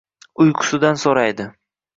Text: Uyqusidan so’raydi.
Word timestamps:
Uyqusidan 0.45 0.99
so’raydi. 1.03 1.51